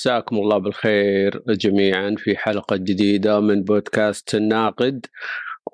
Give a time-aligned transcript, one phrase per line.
[0.00, 5.06] مساكم الله بالخير جميعا في حلقة جديدة من بودكاست الناقد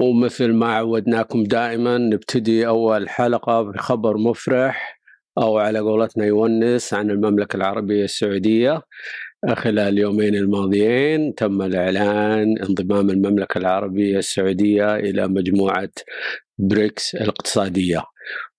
[0.01, 5.01] ومثل ما عودناكم دائما نبتدي أول حلقة بخبر مفرح
[5.39, 8.83] أو على قولتنا يونس عن المملكة العربية السعودية.
[9.55, 15.91] خلال اليومين الماضيين تم الإعلان انضمام المملكة العربية السعودية إلى مجموعة
[16.59, 18.03] بريكس الاقتصادية.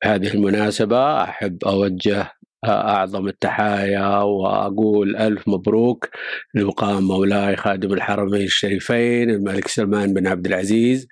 [0.04, 6.10] بهذه المناسبة أحب أوجه أعظم التحايا وأقول ألف مبروك
[6.54, 11.08] لمقام مولاي خادم الحرمين الشريفين الملك سلمان بن عبد العزيز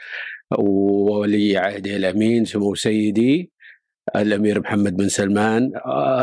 [0.57, 3.51] وولي عهده الأمين سمو سيدي
[4.15, 5.71] الأمير محمد بن سلمان.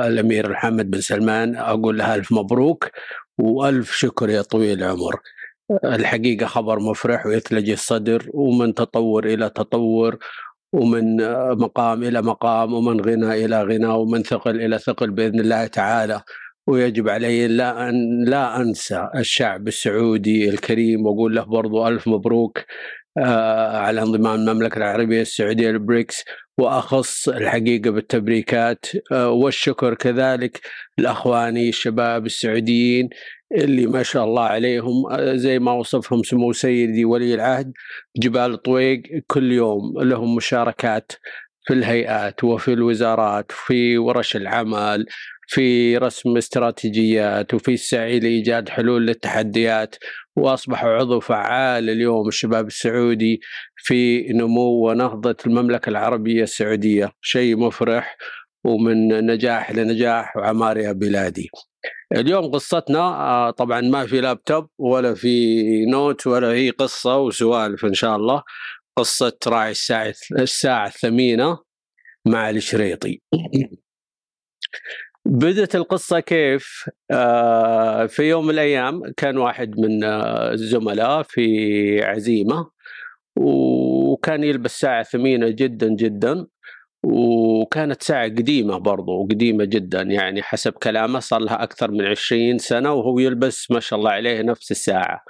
[0.06, 2.90] الأمير محمد بن سلمان أقول له ألف مبروك
[3.38, 5.20] وألف شكر يا طويل العمر.
[5.84, 10.18] الحقيقة خبر مفرح ويثلج الصدر ومن تطور إلى تطور
[10.72, 11.16] ومن
[11.58, 16.22] مقام إلى مقام ومن غنى إلى غنى ومن ثقل إلى ثقل بإذن الله تعالى.
[16.66, 22.58] ويجب علي لا ان لا أنسى الشعب السعودي الكريم وأقول له برضو ألف مبروك.
[23.18, 26.24] على انضمام المملكة العربية السعودية للبريكس
[26.58, 28.86] وأخص الحقيقة بالتبريكات.
[29.12, 30.60] آه، والشكر كذلك
[30.98, 33.08] لأخواني الشباب السعوديين
[33.58, 37.72] اللي ما شاء الله عليهم آه، زي ما وصفهم سمو سيدي ولي العهد
[38.16, 41.12] جبال طويق كل يوم لهم مشاركات
[41.66, 45.06] في الهيئات وفي الوزارات في ورش العمل
[45.46, 49.96] في رسم استراتيجيات وفي السعي لإيجاد حلول للتحديات.
[50.36, 53.40] وأصبحوا عضو فعال اليوم الشباب السعودي
[53.76, 58.16] في نمو ونهضة المملكة العربية السعودية شيء مفرح
[58.64, 61.50] ومن نجاح لنجاح وعمار بلادي.
[62.16, 67.94] اليوم قصتنا آه، طبعا ما في لابتوب ولا في نوت ولا هي قصة وسوالف إن
[67.94, 68.42] شاء الله
[68.96, 71.58] قصة راعي الساعة الساعة الثمينة
[72.26, 73.20] مع الشريطي.
[75.24, 82.70] بدت القصة كيف؟ آه في يوم من الأيام كان واحد من آه الزملاء في عزيمة
[83.36, 86.46] وكان يلبس ساعة ثمينة جدا جدا
[87.04, 92.92] وكانت ساعة قديمة برضو قديمة جدا يعني حسب كلامه صار لها أكثر من عشرين سنة
[92.92, 95.24] وهو يلبس ما شاء الله عليه نفس الساعة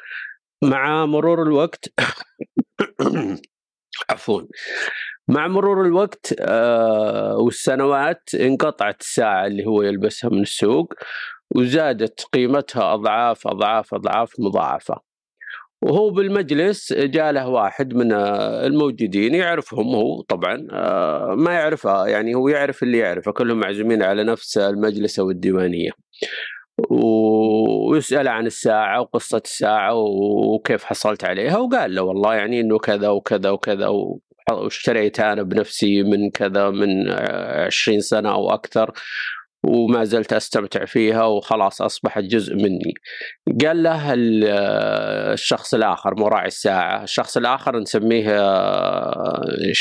[0.64, 1.84] مع مرور الوقت
[4.10, 4.42] عفوا.
[5.28, 10.94] مع مرور الوقت آه والسنوات انقطعت الساعة اللي هو يلبسها من السوق
[11.54, 14.96] وزادت قيمتها أضعاف أضعاف أضعاف مضاعفة.
[15.82, 22.48] وهو بالمجلس جاء له واحد من الموجودين يعرفهم هو طبعا آه ما يعرفها يعني هو
[22.48, 25.90] يعرف اللي يعرفه كلهم معزومين على نفس المجلس أو الديوانية.
[26.90, 33.50] ويسأل عن الساعة وقصة الساعة وكيف حصلت عليها وقال له والله يعني إنه كذا وكذا
[33.50, 33.88] وكذا
[34.52, 37.10] واشتريتها أنا بنفسي من كذا من
[37.66, 38.92] عشرين سنة أو أكثر
[39.64, 42.94] وما زلت أستمتع فيها وخلاص أصبحت جزء مني.
[43.66, 44.12] قال له
[45.32, 48.24] الشخص الآخر مراعي الساعة، الشخص الآخر نسميه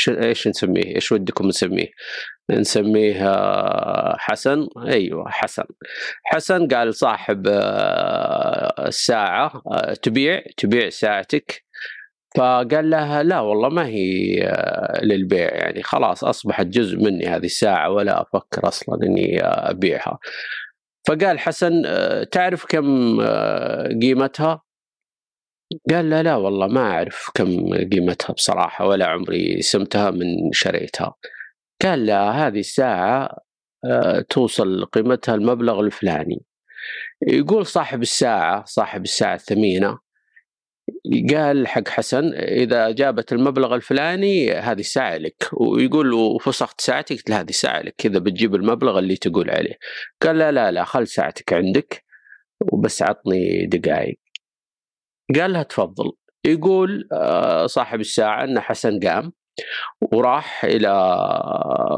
[0.08, 1.88] إيش نسميه؟ إيش ودكم نسميه؟
[2.50, 3.32] نسميه
[4.18, 5.64] حسن أيوه حسن
[6.24, 7.46] حسن قال صاحب
[8.78, 9.62] الساعة
[10.02, 11.64] تبيع تبيع ساعتك
[12.36, 14.36] فقال لها لا والله ما هي
[15.02, 20.18] للبيع يعني خلاص أصبحت جزء مني هذه الساعة ولا أفكر أصلا إني أبيعها.
[21.08, 21.82] فقال حسن
[22.30, 23.16] تعرف كم
[24.02, 24.62] قيمتها؟
[25.90, 31.14] قال لا لا والله ما أعرف كم قيمتها بصراحة ولا عمري سمتها من شريتها.
[31.82, 33.38] قال لا هذه الساعة
[34.30, 36.42] توصل قيمتها المبلغ الفلاني.
[37.28, 39.98] يقول صاحب الساعة صاحب الساعة الثمينة
[41.30, 45.48] قال حق حسن إذا جابت المبلغ الفلاني هذه الساعة لك.
[45.52, 49.78] ويقول وفسخت ساعتي قلت له هذه ساعة لك كذا بتجيب المبلغ اللي تقول عليه.
[50.22, 52.04] قال لا لا لا خل ساعتك عندك
[52.72, 54.18] وبس عطني دقائق
[55.36, 56.12] قال لها تفضل.
[56.46, 59.32] يقول آه، صاحب الساعة أن حسن قام
[60.12, 60.90] وراح إلى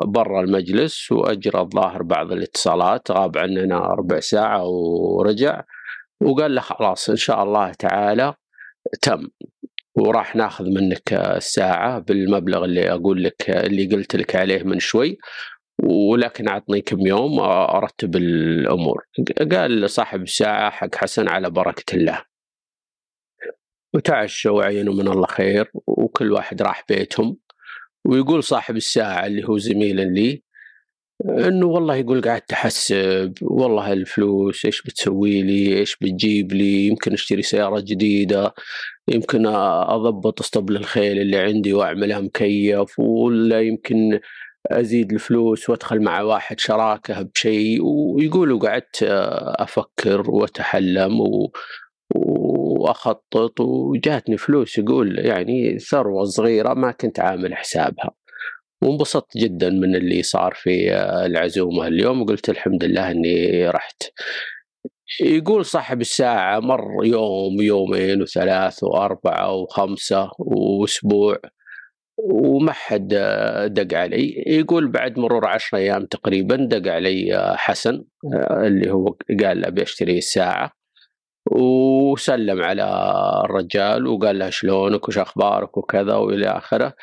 [0.06, 5.62] برا المجلس وأجرى الظاهر بعض الاتصالات غاب عننا ربع ساعة ورجع
[6.23, 8.35] وقال له خلاص إن شاء الله تعالى
[9.02, 9.29] تم
[9.94, 15.19] وراح ناخذ منك الساعة بالمبلغ اللي أقول لك اللي قلت لك عليه من شوي
[15.82, 19.05] ولكن أعطني كم يوم أرتب الأمور.
[19.52, 22.25] قال صاحب الساعة حق حسن على بركة الله.
[23.94, 27.37] وتعشوا وعينوا من الله خير وكل واحد راح بيتهم.
[28.05, 30.43] ويقول صاحب الساعة اللي هو زميل لي
[31.22, 37.43] إنه والله يقول قاعد احسب والله الفلوس إيش بتسوي لي؟ إيش بتجيب لي؟ يمكن أشتري
[37.43, 38.55] سيارة جديدة
[39.08, 44.20] يمكن أضبط أسطبل الخيل اللي عندي وأعملها مكيف ولا يمكن
[44.66, 47.81] أزيد الفلوس وأدخل مع واحد شراكة بشيء.
[47.84, 49.02] ويقولوا قعدت
[49.58, 51.52] أفكر وأتحلم و...
[52.14, 58.24] وأخطط وجاتني فلوس يقول يعني ثروة صغيرة ما كنت عامل حسابها.
[58.82, 60.93] وانبسطت جدا من اللي صار في
[61.26, 61.87] العزومة.
[61.87, 64.03] اليوم وقلت الحمد لله إني رحت.
[65.21, 71.38] يقول صاحب الساعة مر يوم يومين وثلاث وأربعة وخمسة وأسبوع
[72.19, 73.09] وما حد
[73.67, 74.44] دق علي.
[74.47, 78.05] يقول بعد مرور عشر أيام تقريبا دق علي حسن
[78.50, 80.71] اللي هو قال أبي أشتري الساعة
[81.53, 82.85] وسلم على
[83.44, 86.94] الرجال وقال له شلونك وش أخبارك وكذا وإلى آخره.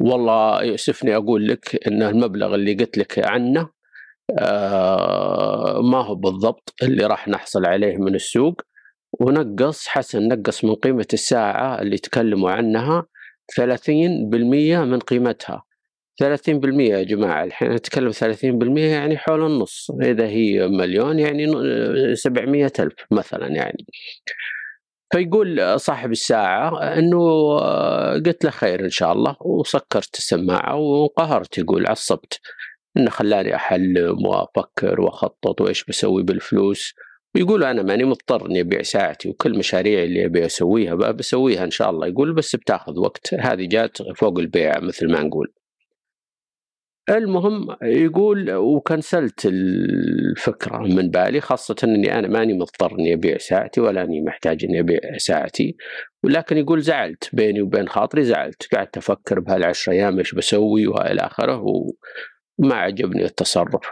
[0.00, 3.68] والله يؤسفني أقول لك أن المبلغ اللي قلت لك عنه
[4.40, 8.62] آه ما هو بالضبط اللي راح نحصل عليه من السوق.
[9.20, 13.06] ونقص حسن نقص من قيمة الساعة اللي تكلموا عنها
[13.56, 15.62] 30% من قيمتها.
[16.20, 19.90] 30% يا جماعة الحين نتكلم 30% يعني حول النص.
[20.02, 21.46] إذا هي مليون يعني
[22.16, 23.86] 700 ألف مثلا يعني.
[25.12, 27.56] فيقول صاحب الساعة أنه
[28.12, 32.40] قلت له خير إن شاء الله وسكرت السماعة وانقهرت يقول عصبت.
[32.96, 36.94] إنه خلاني احلم وأفكر وأخطط وإيش بسوي بالفلوس.
[37.34, 41.90] ويقول أنا ماني مضطر إني أبيع ساعتي وكل مشاريعي اللي أبي أسويها بسويها إن شاء
[41.90, 42.06] الله.
[42.06, 43.34] يقول بس بتاخذ وقت.
[43.34, 45.52] هذه جات فوق البيع مثل ما نقول.
[47.16, 54.02] المهم يقول وكنسلت الفكرة من بالي خاصة إني أنا ماني مضطر إني أبيع ساعتي ولا
[54.02, 55.76] إني محتاج إني أبيع ساعتي.
[56.24, 58.74] ولكن يقول زعلت بيني وبين خاطري زعلت.
[58.74, 61.64] قعدت أفكر بهالعشر أيام إيش بسوي وإلى آخره
[62.58, 63.90] ما عجبني التصرف.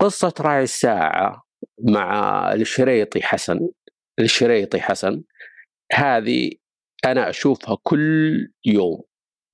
[0.00, 1.42] قصة راعي الساعة
[1.88, 3.68] مع الشريطي حسن
[4.18, 5.22] الشريطي حسن
[5.92, 6.50] هذه
[7.04, 9.02] أنا أشوفها كل يوم.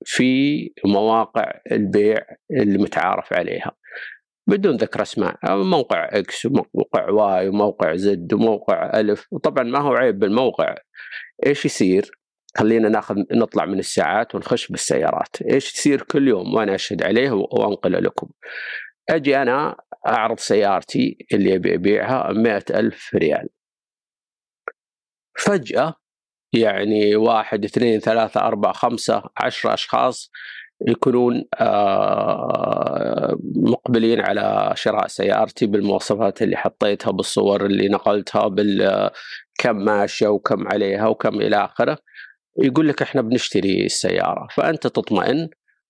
[0.05, 2.17] في مواقع البيع
[2.51, 3.71] اللي متعارف عليها
[4.49, 9.27] بدون ذكر أسماء موقع إكس وموقع واي وموقع زد وموقع ألف.
[9.31, 10.75] وطبعا ما هو عيب بالموقع.
[11.45, 12.11] إيش يصير؟
[12.57, 15.41] خلينا ناخذ نطلع من الساعات ونخش بالسيارات.
[15.41, 18.29] إيش يصير كل يوم؟ وأنا أشهد عليه وانقله لكم.
[19.09, 19.75] أجي أنا
[20.07, 23.49] أعرض سيارتي اللي أبي أبيعها مئة ألف ريال.
[25.37, 25.95] فجأة
[26.53, 30.31] يعني واحد اثنين ثلاثة أربعة خمسة عشرة أشخاص
[30.87, 40.67] يكونون آه، مقبلين على شراء سيارتي بالمواصفات اللي حطيتها بالصور اللي نقلتها بالكم ماشية وكم
[40.67, 41.97] عليها وكم إلى آخره.
[42.63, 45.49] يقول لك إحنا بنشتري السيارة فأنت تطمئن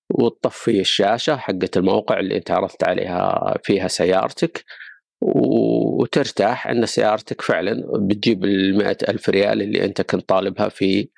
[0.09, 4.63] وتطفي الشاشة حقت الموقع اللي أنت عرضت عليها فيها سيارتك.
[5.21, 11.09] وترتاح أن سيارتك فعلا بتجيب المئة ألف ريال اللي أنت كنت طالبها في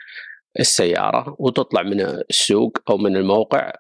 [0.60, 3.74] السيارة وتطلع من السوق أو من الموقع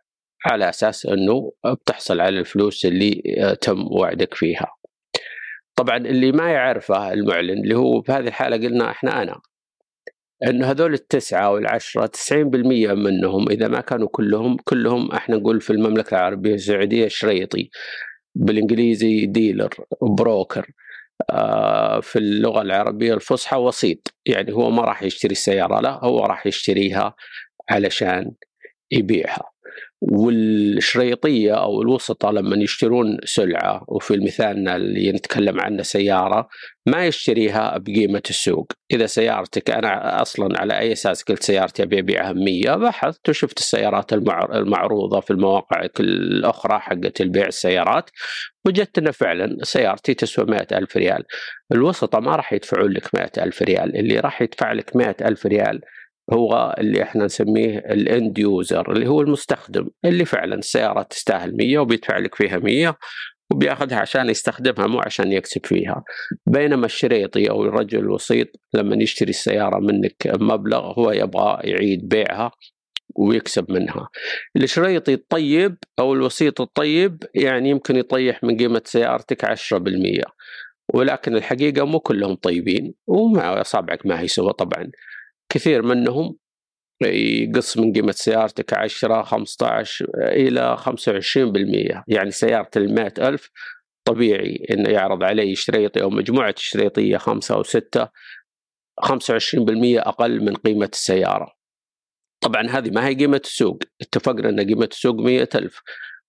[0.46, 3.22] على أساس أنه بتحصل على الفلوس اللي
[3.62, 4.68] تم وعدك فيها.
[5.76, 9.42] طبعا اللي ما يعرفه المعلن اللي هو في هذه الحالة قلنا إحنا أنا
[10.48, 12.34] انه هذول التسعة والعشرة 90%
[12.94, 17.70] منهم إذا ما كانوا كلهم كلهم إحنا نقول في المملكة العربية السعودية شريطي.
[18.36, 19.70] بالإنجليزي ديلر
[20.02, 20.72] بروكر
[21.32, 24.16] آه في اللغة العربية الفصحى وسيط.
[24.28, 27.16] يعني هو ما راح يشتري السيارة لا هو راح يشتريها
[27.72, 28.32] علشان
[28.92, 29.51] يبيعها.
[30.02, 36.48] والشريطية أو الوسطاء لما يشترون سلعة وفي المثال اللي نتكلم عنه سيارة
[36.86, 42.34] ما يشتريها بقيمة السوق، إذا سيارتك أنا أصلا على أي أساس قلت سيارتي أبي أبيعها
[42.34, 48.10] 100 بحثت وشفت السيارات المعروضة في المواقع الأخرى حقت البيع السيارات
[48.66, 51.24] وجدت انه فعلا سيارتي تسوى 100 ألف ريال.
[51.72, 55.82] الوسطاء ما راح يدفعون لك 100 ألف ريال، اللي راح يدفع لك 100 ألف ريال
[56.34, 61.80] هو اللي إحنا نسميه ال end user اللي هو المستخدم اللي فعلا السيارة تستاهل 100
[61.80, 62.98] وبيدفع لك فيها 100
[63.52, 66.04] وبياخذها عشان يستخدمها مو عشان يكسب فيها.
[66.46, 72.52] بينما الشريطي أو الرجل الوسيط لما يشتري السيارة منك مبلغ هو يبغى يعيد بيعها
[73.16, 74.10] ويكسب منها.
[74.56, 80.24] الشريطي الطيب أو الوسيط الطيب يعني يمكن يطيح من قيمة سيارتك 10%
[80.94, 84.92] ولكن الحقيقة مو كلهم طيبين ومع اصابعك ما هي سوى طبعا.
[85.54, 86.38] كثير منهم
[87.04, 93.50] يقص من قيمة سيارتك 10 15 إلى 25% يعني سيارة ال ألف
[94.06, 98.08] طبيعي إنه يعرض علي شريطي أو مجموعة شريطية خمسة أو ستة
[99.02, 99.14] 25%
[99.98, 101.54] أقل من قيمة السيارة.
[102.44, 103.80] طبعا هذه ما هي قيمة السوق.
[104.02, 105.82] اتفقنا إن قيمة السوق 100000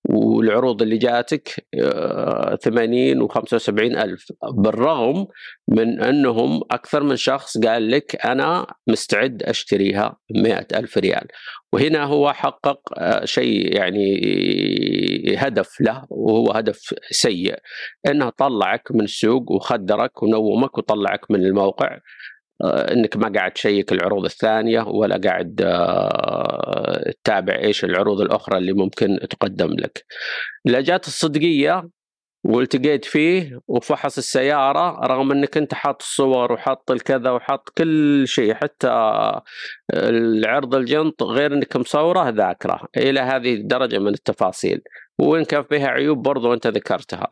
[0.04, 1.66] والعروض اللي جاتك
[2.62, 4.32] 80 و75 ألف.
[4.52, 5.26] بالرغم
[5.68, 11.26] من أنهم أكثر من شخص قال لك أنا مستعد أشتريها 100 ألف ريال.
[11.72, 14.20] وهنا هو حقق آه، شيء يعني
[15.38, 17.58] هدف له وهو هدف سيء.
[18.08, 21.86] إنه طلعك من السوق وخدرك ونومك وطلعك من الموقع.
[21.94, 22.00] آه،
[22.64, 29.18] إنك ما قاعد تشيك العروض الثانية ولا قاعد آه، تتابع إيش العروض الأخرى اللي ممكن
[29.30, 30.04] تقدم لك.
[30.64, 31.88] لا جات الصدقية
[32.44, 38.88] والتقيت فيه وفحص السيارة رغم إنك أنت حاط الصور وحاط الكذا وحاط كل شيء حتى
[39.94, 44.82] العرض الجنط غير إنك مصوره ذاكرة إلى هذه الدرجة من التفاصيل.
[45.18, 47.28] وإن كان فيها عيوب برضو أنت ذكرتها.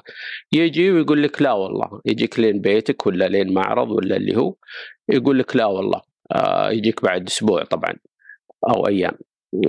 [0.53, 4.55] يجي ويقول لك لا والله يجيك لين بيتك ولا لين معرض ولا اللي هو
[5.09, 6.01] يقول لك لا والله
[6.33, 7.95] آه يجيك بعد أسبوع طبعا
[8.69, 9.19] أو أيام.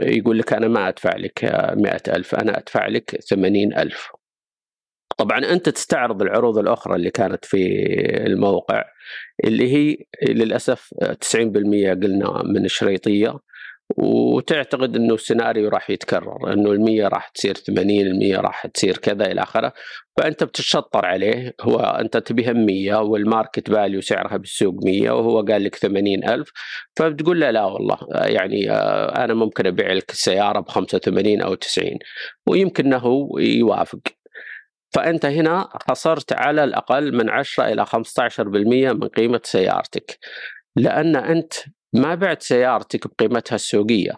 [0.02, 1.44] يقول لك أنا ما أدفع لك
[1.78, 4.12] مئة ألف أنا أدفع لك ثمانين ألف.
[5.22, 7.58] طبعا أنت تستعرض العروض الأخرى اللي كانت في
[8.28, 8.84] الموقع
[9.44, 9.98] اللي هي
[10.30, 13.40] للأسف 90% قلنا من الشريطية
[13.98, 19.44] وتعتقد إنه السيناريو راح يتكرر إنه ال100 راح تصير 80 ال100 راح تصير كذا إلى
[19.44, 19.74] آخره
[20.18, 25.64] فأنت بتتشطر عليه هو أنت تبيها 100 وال market value سعرها بالسوق 100 وهو قال
[25.64, 26.52] لك 80000
[26.96, 31.90] فبتقول له لا والله يعني آه، أنا ممكن أبيع لك السيارة ب 85 أو 90
[32.48, 34.00] ويمكن إنه يوافق.
[34.94, 40.20] فأنت هنا خسرت على الأقل من 10 إلى 15% من قيمة سيارتك.
[40.76, 41.54] لأن أنت
[41.94, 44.12] ما بعت سيارتك بقيمتها السوقية.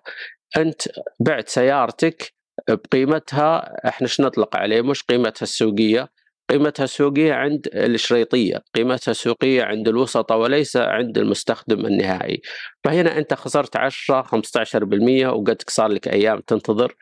[0.58, 0.82] أنت
[1.20, 2.34] بعت سيارتك
[2.70, 6.10] بقيمتها إحنا إيش نطلق عليه؟ مش قيمتها السوقية.
[6.50, 8.64] قيمتها السوقية عند الشريطية.
[8.76, 12.42] قيمتها السوقية عند الوسطى وليس عند المستخدم النهائي.
[12.84, 16.96] فهنا أنت خسرت 10 15% وقد صار لك أيام تنتظر.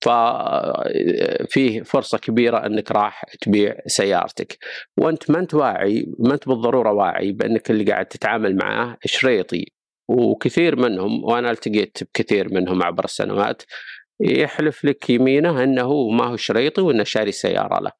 [0.00, 4.58] ففيه فرصة كبيرة أنك راح تبيع سيارتك.
[4.98, 9.66] وأنت ما أنت واعي ما أنت بالضرورة واعي بأنك اللي قاعد تتعامل معاه شريطي.
[10.08, 13.62] وكثير منهم وأنا التقيت بكثير منهم عبر السنوات
[14.20, 17.90] يحلف لك يمينه أنه ما هو شريطي وأنه شاري سيارة له.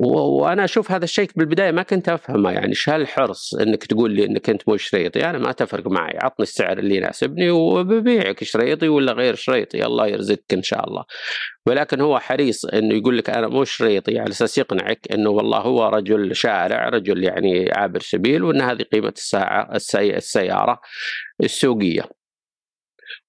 [0.00, 4.50] وأنا أشوف هذا الشيء بالبداية ما كنت أفهمه يعني إيش هالحرص إنك تقول لي إنك
[4.50, 9.34] أنت مو شريطي أنا ما تفرق معي عطني السعر اللي يناسبني وببيعك شريطي ولا غير
[9.34, 11.04] شريطي؟ الله يرزقك إن شاء الله.
[11.66, 15.88] ولكن هو حريص إنه يقول لك أنا مو شريطي على أساس يقنعك إنه والله هو
[15.88, 20.80] رجل شارع رجل يعني عابر سبيل وإن هذه قيمة الساعة السي السيارة
[21.42, 22.02] السوقية.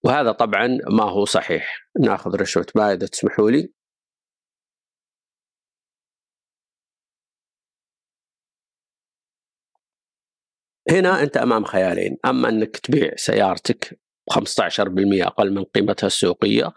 [0.04, 1.88] وهذا طبعا ما هو صحيح.
[2.00, 3.81] ناخذ رشوة اذا تسمحوا لي؟
[10.92, 12.18] هنا أنت أمام خيالين.
[12.26, 16.74] أما أنك تبيع سيارتك 15% أقل من قيمتها السوقية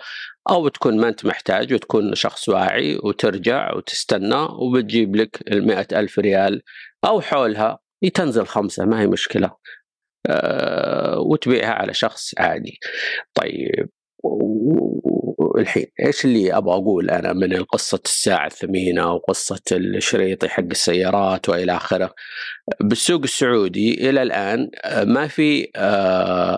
[0.51, 6.63] أو تكون ما أنت محتاج وتكون شخص واعي وترجع وتستنى وبتجيب لك ال ألف ريال
[7.05, 7.79] أو حولها
[8.15, 9.57] تنزل خمسة ما هي مشكلة.
[10.27, 12.79] أه وتبيعها على شخص عادي.
[13.35, 13.89] طيب
[15.59, 21.77] الحين إيش اللي أبغى أقول أنا من قصة الساعة الثمينة وقصة الشريطي حق السيارات وإلى
[21.77, 22.15] آخره
[22.81, 24.71] بالسوق السعودي إلى الآن
[25.03, 25.69] ما في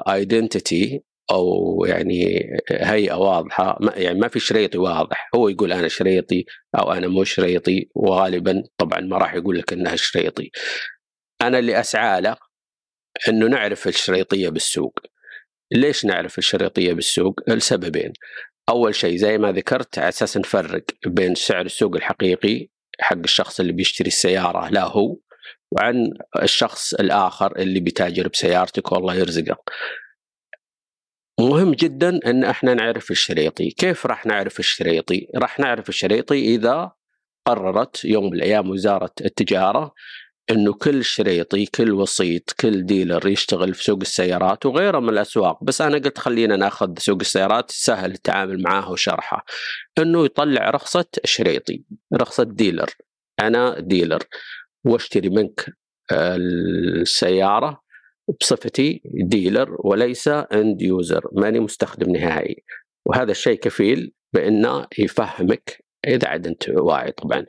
[0.09, 6.45] ايدنتيتي أو يعني هيئة واضحة يعني ما في شريطي واضح هو يقول أنا شريطي
[6.79, 10.51] أو أنا مو شريطي وغالبا طبعا ما راح يقول لك إنها شريطي
[11.43, 12.37] أنا اللي أسعى له
[13.29, 14.99] إنه نعرف الشريطية بالسوق
[15.73, 18.13] ليش نعرف الشريطية بالسوق؟ لسببين.
[18.69, 22.69] أول شيء زي ما ذكرت على أساس نفرق بين سعر السوق الحقيقي
[23.01, 25.17] حق الشخص اللي بيشتري السيارة لا هو
[25.73, 29.57] وعن الشخص الآخر اللي بيتاجر بسيارتك والله يرزقه.
[31.41, 36.93] مهم جدا إن إحنا نعرف الشريطي، كيف راح نعرف الشريطي؟ راح نعرف الشريطي إذا
[37.47, 39.95] قررت يوم من الأيام وزارة التجارة
[40.51, 45.65] إنه كل شريطي كل وسيط كل dealer يشتغل في سوق السيارات وغيره من الأسواق.
[45.65, 49.45] بس أنا قلت خلينا نأخذ سوق السيارات سهل التعامل معاه وشرحه.
[49.99, 51.85] إنه يطلع رخصة شريطي
[52.15, 52.91] رخصة dealer.
[53.41, 54.23] أنا dealer.
[54.85, 55.67] وأشتري منك
[56.13, 57.83] السيارة
[58.41, 62.65] بصفتي dealer وليس end user ماني مستخدم نهائي.
[63.07, 67.47] وهذا الشيء كفيل بأنه يفهمك إذا عاد انت واعي طبعا.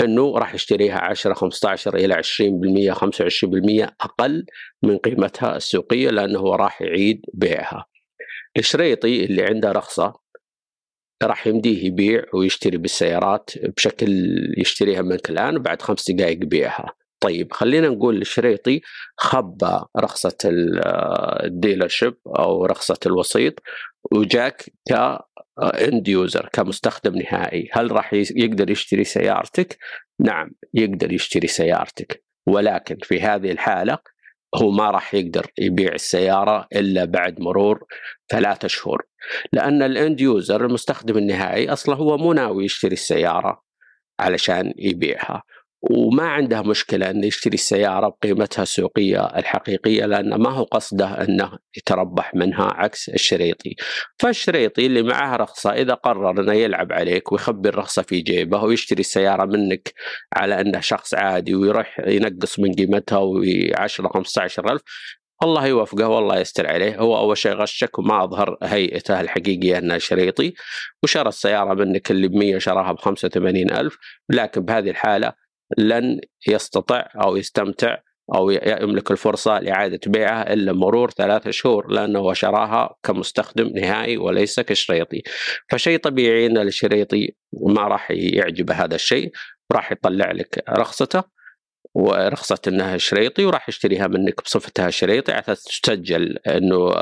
[0.00, 4.46] إنه راح يشتريها 10 15 إلى 20% 25% أقل
[4.82, 7.86] من قيمتها السوقية لأنه راح يعيد بيعها.
[8.56, 10.12] الشريطي اللي عنده رخصة
[11.22, 14.08] راح يمديه يبيع ويشتري بالسيارات بشكل
[14.58, 16.92] يشتريها منك الآن وبعد خمس دقائق يبيعها.
[17.20, 18.80] طيب خلينا نقول الشريطي
[19.16, 20.36] خبى رخصة
[21.44, 23.54] ال dealership أو رخصة الوسيط
[24.12, 24.72] وجاك
[25.58, 27.68] end user كمستخدم نهائي.
[27.72, 29.78] هل راح يقدر يشتري سيارتك؟
[30.20, 32.24] نعم يقدر يشتري سيارتك.
[32.46, 33.98] ولكن في هذه الحالة
[34.54, 37.84] هو ما راح يقدر يبيع السيارة إلا بعد مرور
[38.30, 39.02] ثلاثة شهور.
[39.52, 43.62] لأن ال end user المستخدم النهائي أصلا هو مو ناوي يشتري السيارة
[44.20, 45.42] علشان يبيعها.
[45.82, 52.34] وما عنده مشكلة أنه يشتري السيارة بقيمتها السوقية الحقيقية لأنه ما هو قصده أنه يتربح
[52.34, 53.76] منها عكس الشريطي.
[54.18, 59.44] فالشريطي اللي معه رخصة إذا قرر أنه يلعب عليك ويخبي الرخصة في جيبه ويشتري السيارة
[59.44, 59.92] منك
[60.32, 63.42] على أنه شخص عادي ويروح ينقص من قيمتها و
[63.74, 64.82] 10 15 ألف
[65.42, 66.98] الله يوفقه والله يستر عليه.
[66.98, 70.54] هو أول شيء غشك وما أظهر هيئته الحقيقية أنه شريطي
[71.02, 73.98] وشرى السيارة منك اللي ب 100 شراها ب 85 ألف
[74.30, 75.41] لكن بهذه الحالة
[75.78, 77.98] لن يستطع أو يستمتع
[78.34, 85.22] أو يملك الفرصة لإعادة بيعها إلا مرور ثلاثة شهور لأنه شراها كمستخدم نهائي وليس كشريطي.
[85.70, 89.30] فشيء طبيعي إن الشريطي ما راح يعجبه هذا الشيء
[89.72, 91.22] راح يطلع لك رخصته
[91.94, 96.94] ورخصة إنها شريطي وراح يشتريها منك بصفتها شريطي على أساس تسجل إنه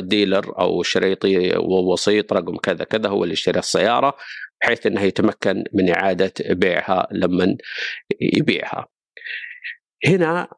[0.00, 4.16] ديلر أو شريطي ووسيط رقم كذا كذا هو اللي اشترى السيارة
[4.62, 7.56] بحيث إنه يتمكن من إعادة بيعها لما
[8.20, 8.86] يبيعها.
[10.06, 10.48] هنا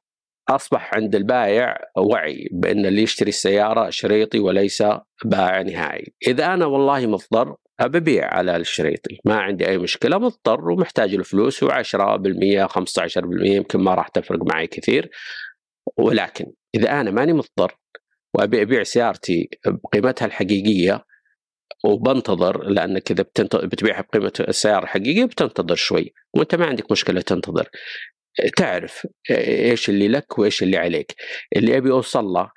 [0.49, 4.83] أصبح عند البائع وعي بأن اللي يشتري السيارة شريطي وليس
[5.25, 11.15] بائع نهائي، إذا أنا والله مضطر ابيع على الشريطي، ما عندي أي مشكلة مضطر ومحتاج
[11.15, 15.11] الفلوس و10% 15% يمكن ما راح تفرق معي كثير
[15.97, 17.79] ولكن إذا أنا ماني مضطر
[18.35, 21.05] وابي أبيع سيارتي بقيمتها الحقيقية
[21.87, 23.25] وبنتظر لأنك إذا
[23.55, 27.69] بتبيعها بقيمه السياره الحقيقيه بتنتظر شوي وأنت ما عندك مشكلة تنتظر.
[28.57, 31.14] تعرف إيش اللي لك وإيش اللي عليك.
[31.57, 32.50] اللي أبي أوصل له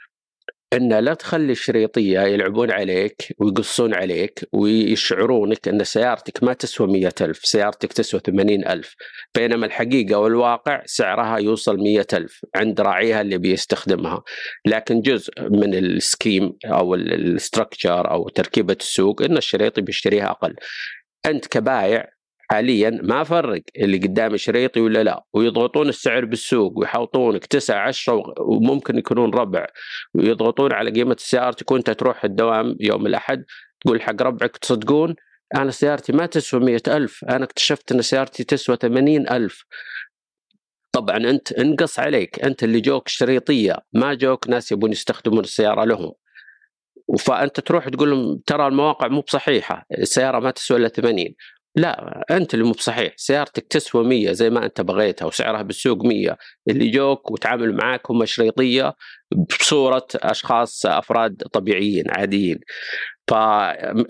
[0.74, 7.46] ان لا تخلي الشريطية يلعبون عليك ويقصون عليك ويشعرونك إن سيارتك ما تسوى مية ألف
[7.46, 8.96] سيارتك تسوى ثمانين ألف.
[9.36, 14.24] بينما الحقيقة والواقع سعرها يوصل مية ألف عند راعيها اللي بيستخدمها.
[14.66, 20.56] لكن جزء من ال scheme أو ال structure أو تركيبة السوق إن الشريطي بيشتريها أقل.
[21.26, 22.19] أنت كبايع
[22.52, 25.24] حاليا ما فرق اللي قدامي شريطي ولا لا.
[25.34, 29.66] ويضغطون السعر بالسوق ويحوطونك تسعة عشرة وممكن يكونون ربع.
[30.16, 33.46] ويضغطون على قيمة سيارتك وانت تروح الدوام يوم الأحد
[33.82, 35.16] تقول حق ربعك تصدقون
[35.56, 39.66] أنا سيارتي ما تسوى مئة ألف أنا اكتشفت أن سيارتي تسوى ثمانين ألف.
[40.92, 46.12] طبعا أنت انقص عليك أنت اللي جوك شريطية ما جوك ناس يبون يستخدمون السيارة لهم.
[47.20, 51.36] فأنت تروح تقول لهم ترى المواقع مو بصحيحة السيارة ما تسوى إلا 80
[51.80, 53.14] لا أنت اللي مو بصحيح.
[53.18, 56.38] سيارتك تسوى 100 زي ما أنت بغيتها وسعرها بالسوق 100
[56.70, 58.94] اللي جوك وتعامل معاك هم شريطية
[59.32, 62.60] بصورة أشخاص أفراد طبيعيين عاديين.
[63.28, 63.32] ف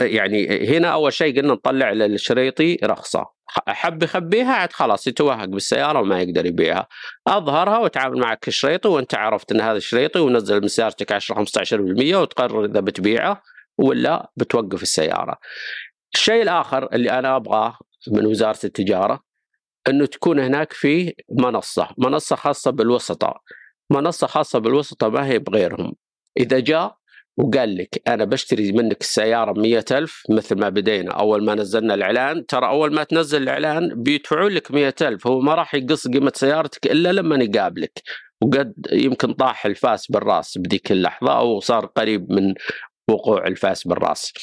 [0.01, 3.25] يعني هنا أول شيء قلنا نطلع للشريطي رخصة.
[3.67, 6.87] حب يخبيها عاد خلاص يتوهق بالسيارة وما يقدر يبيعها.
[7.27, 12.65] أظهرها وتعامل معك كشريطي وأنت عرفت إن هذا الشريطي ونزل من سيارتك 10 15% وتقرر
[12.65, 13.41] إذا بتبيعه
[13.77, 15.37] ولا بتوقف السيارة.
[16.15, 19.23] الشيء الآخر اللي أنا أبغاه من وزارة التجارة
[19.87, 23.41] إنه تكون هناك في منصة، منصة خاصة بالوسطاء.
[23.91, 25.95] منصة خاصة بالوسطاء ما هي بغيرهم.
[26.37, 26.99] إذا جاء
[27.39, 29.57] وقال لك أنا بشتري منك السيارة ب
[29.91, 35.01] ألف مثل ما بدينا أول ما نزلنا الإعلان ترى أول ما تنزل الإعلان بيدفعوا لك
[35.01, 38.01] ألف هو ما راح يقص قيمة سيارتك إلا لما يقابلك
[38.41, 42.53] وقد يمكن طاح الفاس بالراس بذيك اللحظة أو صار قريب من
[43.09, 44.33] وقوع الفاس بالراس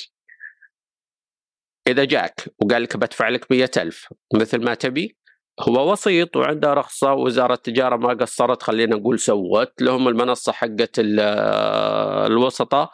[1.87, 5.17] إذا جاك وقال لك بدفع لك مية ألف مثل ما تبي.
[5.61, 12.91] هو وسيط وعنده رخصة وزارة التجارة ما قصرت خلينا نقول سوت لهم المنصة حقت الوسطاء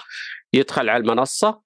[0.52, 1.60] يدخل على المنصة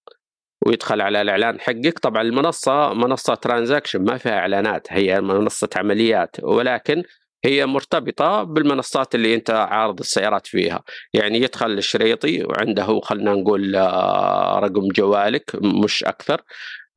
[0.67, 1.99] ويدخل على الإعلان حقك.
[1.99, 6.37] طبعا المنصة منصة transaction ما فيها إعلانات هي منصة عمليات.
[6.43, 7.03] ولكن
[7.45, 10.83] هي مرتبطة بالمنصات اللي أنت عارض السيارات فيها.
[11.15, 16.35] يعني يدخل الشريطي وعنده خلينا نقول آه، رقم جوالك مش أكثر.
[16.35, 16.43] آه،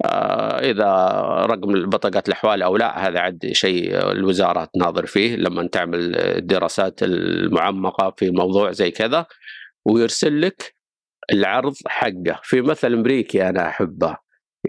[0.06, 0.92] إذا
[1.46, 8.14] رقم بطاقه الأحوال أو لا هذا عاد شيء الوزارة تناظر فيه لما تعمل الدراسات المعمقة
[8.18, 9.26] في موضوع زي كذا
[9.86, 10.74] ويرسل لك
[11.32, 12.40] العرض حقه.
[12.44, 14.18] في مثل أمريكي أنا أحبه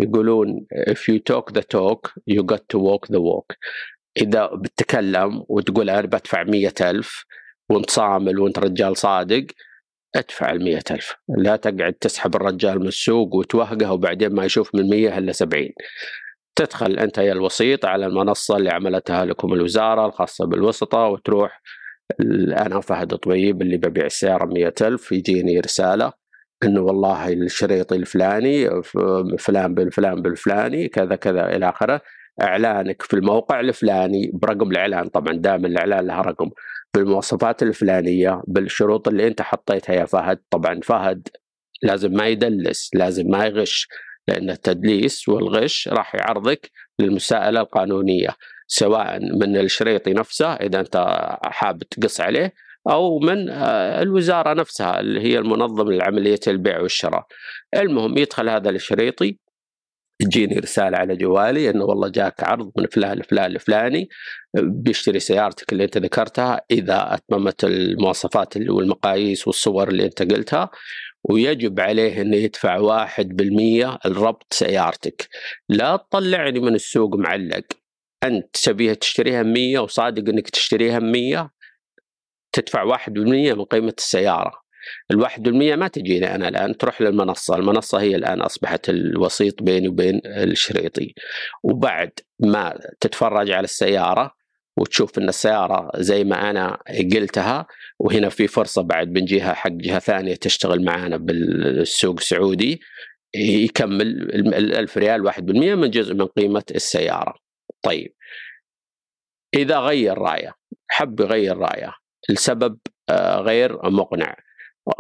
[0.01, 3.57] يقولون if you talk the talk you got to walk the walk.
[4.17, 7.25] إذا بتتكلم وتقول أنا بدفع مية ألف
[7.71, 9.47] وأنت صامل وأنت رجال صادق
[10.17, 11.15] ادفع المية ألف.
[11.39, 15.73] لا تقعد تسحب الرجال من السوق وتوهقه وبعدين ما يشوف من مية إلا سبعين.
[16.57, 21.63] تدخل أنت يا الوسيط على المنصة اللي عملتها لكم الوزارة الخاصة بالوسطة وتروح
[22.67, 26.13] أنا فهد طبيب اللي ببيع السياره 100000 يجيني رسالة
[26.65, 28.83] إنه والله الشريط الفلاني
[29.39, 32.01] فلان بالفلان بالفلاني كذا كذا إلى آخره.
[32.43, 35.09] إعلانك في الموقع الفلاني برقم الإعلان.
[35.09, 36.51] طبعا دائما الإعلان لها رقم.
[36.95, 41.29] بالمواصفات الفلانية بالشروط اللي أنت حطيتها يا فهد طبعا فهد
[41.83, 43.89] لازم ما يدلس لازم ما يغش
[44.29, 48.29] لأن التدليس والغش راح يعرضك للمساءلة القانونية
[48.67, 52.55] سواء من الشريطي نفسه إذا أنت حاب تقص عليه
[52.91, 57.27] أو من آه، الوزارة نفسها اللي هي المنظم لعملية البيع والشراء.
[57.77, 59.39] المهم يدخل هذا الشريطي
[60.21, 64.09] تجيني رسالة على جوالي إنه والله جاك عرض من فلان لفلان الفلاني
[64.55, 70.71] بيشتري سيارتك اللي أنت ذكرتها إذا أتممت المواصفات والمقاييس والصور اللي أنت قلتها
[71.25, 75.29] ويجب عليه إنه يدفع واحد بالمية الربط سيارتك.
[75.69, 77.65] لا تطلعني من السوق معلق.
[78.25, 81.51] أنت تبيها تشتريها 100 وصادق إنك تشتريها 100
[82.53, 84.53] تدفع واحد بالمية من قيمة السيارة.
[85.11, 90.21] الواحد بالمية ما تجيني أنا الآن تروح للمنصة المنصة هي الآن أصبحت الوسيط بيني وبين
[90.27, 91.15] الشريطي.
[91.63, 94.41] وبعد ما تتفرج على السيارة
[94.77, 96.79] وتشوف إن السيارة زي ما أنا
[97.15, 97.67] قلتها
[97.99, 102.81] وهنا في فرصة بعد من جهة حق جهة ثانية تشتغل معانا بالسوق السعودي
[103.35, 104.07] يكمل
[104.55, 105.41] ال 1000 ريال 1%
[105.75, 107.35] من جزء من قيمة السيارة.
[107.83, 108.15] طيب.
[109.55, 110.55] إذا غير رايه
[110.89, 111.93] حب يغير رايه
[112.29, 114.37] لسبب آه، غير مقنع.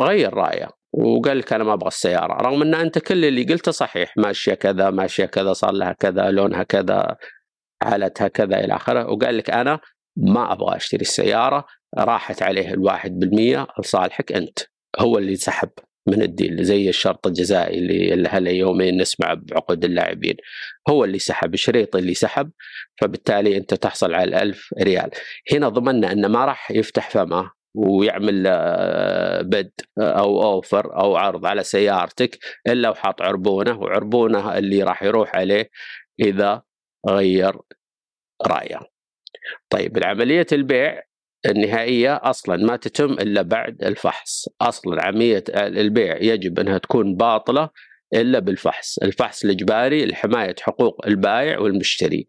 [0.00, 4.16] غير رأيه وقال لك أنا ما أبغى السيارة رغم إن أنت كل اللي قلته صحيح
[4.16, 7.16] ماشية كذا ماشية كذا صار لها كذا لونها كذا
[7.82, 9.80] حالتها كذا إلى آخره وقال لك أنا
[10.16, 11.66] ما أبغى أشتري السيارة
[11.98, 14.58] راحت عليه الواحد بالمية لصالحك أنت
[15.00, 15.70] هو اللي سحب
[16.08, 17.78] من الديل زي الشرط الجزائي
[18.14, 20.36] اللي هلا يومين نسمع بعقود اللاعبين
[20.88, 22.50] هو اللي سحب الشريط اللي سحب
[23.00, 25.10] فبالتالي أنت تحصل على الألف ريال.
[25.52, 27.50] هنا ضمننا أنه ما راح يفتح فمه.
[27.74, 35.02] ويعمل آه، بد أو أوفر أو عرض على سيارتك إلا وحاط عربونة وعربونة اللي راح
[35.02, 35.70] يروح عليه
[36.20, 36.62] إذا
[37.08, 37.56] غير
[38.46, 38.80] رأيه.
[39.70, 41.02] طيب العملية البيع
[41.46, 47.70] النهائية أصلا ما تتم إلا بعد الفحص، أصلا عملية البيع يجب أنها تكون باطلة
[48.14, 52.26] إلا بالفحص، الفحص الإجباري لحمايه حقوق البائع والمشتري.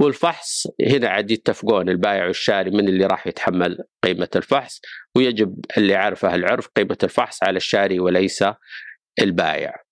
[0.00, 4.80] والفحص هنا عاد يتفقون البائع والشاري من اللي راح يتحمل قيمة الفحص
[5.16, 8.44] ويجب اللي عرفه العرف قيمة الفحص على الشاري وليس
[9.20, 9.82] البائع.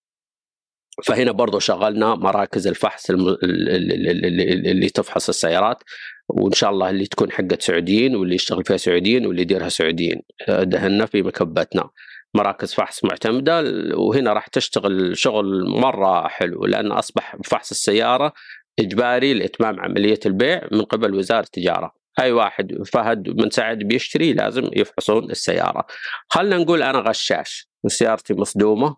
[1.05, 5.83] فهنا برضو شغلنا مراكز الفحص اللي تفحص السيارات
[6.29, 11.07] وإن شاء الله اللي تكون حقت سعوديين واللي يشتغل فيها سعوديين واللي يديرها سعوديين دهنا
[11.07, 11.91] في مكبتنا
[12.35, 13.63] مراكز فحص معتمدة
[13.97, 18.33] وهنا راح تشتغل شغل مرة حلو لأن أصبح فحص السيارة
[18.79, 24.71] إجباري لإتمام عملية البيع من قبل وزارة التجارة أي واحد فهد من سعد بيشتري لازم
[24.73, 25.87] يفحصون السيارة
[26.29, 28.97] خلنا نقول أنا غشاش وسيارتي مصدومة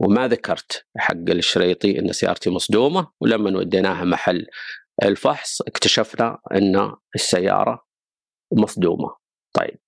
[0.00, 4.46] وما ذكرت حق الشريطي إن سيارتي مصدومة ولما وديناها محل
[5.02, 7.84] الفحص اكتشفنا إن السيارة
[8.52, 9.16] مصدومة.
[9.52, 9.78] طيب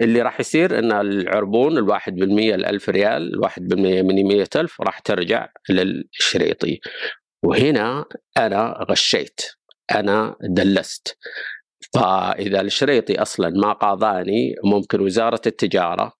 [0.00, 4.98] اللي راح يصير إن العربون الواحد بالمية الألف ريال الواحد بالمية من مية ألف راح
[4.98, 6.80] ترجع للشريطي.
[7.44, 8.04] وهنا
[8.38, 9.40] أنا غشيت
[9.94, 11.18] أنا دلست.
[11.94, 16.12] فإذا الشريطي أصلا ما قاضاني ممكن وزارة التجارة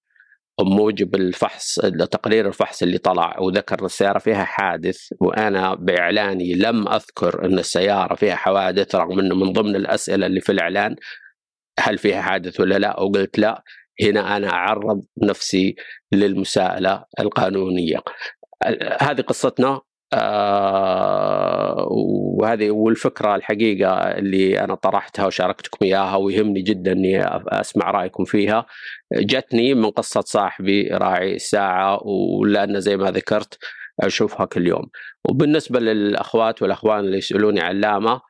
[0.61, 7.59] بموجب الفحص تقرير الفحص اللي طلع وذكر السيارة فيها حادث وأنا بإعلاني لم أذكر إن
[7.59, 10.97] السيارة فيها حوادث رغم إنه من ضمن الأسئلة اللي في الإعلان
[11.81, 13.63] هل فيها حادث ولا لا؟ وقلت لا
[14.03, 15.77] هنا أنا أعرض نفسي
[16.13, 17.99] للمساءلة القانونية.
[19.01, 19.81] هذه قصتنا
[20.15, 28.67] آه وهذه والفكرة الحقيقة اللي أنا طرحتها وشاركتكم إياها ويهمني جدا إني أسمع رأيكم فيها.
[29.13, 33.59] جتني من قصة صاحبي راعي الساعة ولأن زي ما ذكرت
[34.01, 34.91] أشوفها كل يوم.
[35.31, 38.21] وبالنسبة للأخوات والأخوان اللي يسألوني علامه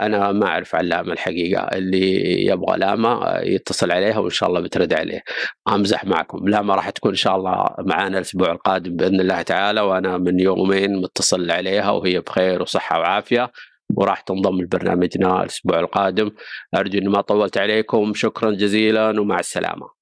[0.00, 5.22] أنا ما أعرف علامه الحقيقة اللي يبغى لامه يتصل عليها وإن شاء الله بترد عليه.
[5.68, 10.18] أمزح معكم لامه راح تكون إن شاء الله معنا الأسبوع القادم بإذن الله تعالى وأنا
[10.18, 13.52] من يومين متصل عليها وهي بخير وصحة وعافية
[13.96, 16.30] وراح تنضم لبرنامجنا الأسبوع القادم.
[16.76, 19.95] أرجو إني ما طولت عليكم شكرا جزيلا ومع السلامة.